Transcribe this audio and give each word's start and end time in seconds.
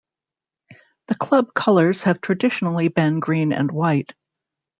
The 1.09 1.13
club 1.15 1.53
colours 1.53 2.01
have 2.05 2.21
traditionally 2.21 2.87
been 2.87 3.19
green 3.19 3.53
and 3.53 3.71
white. 3.71 4.15